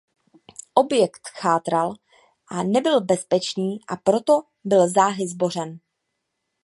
[0.73, 1.93] Objekt chátral
[2.47, 5.79] a nebyl bezpečný a proto byl záhy zbořen.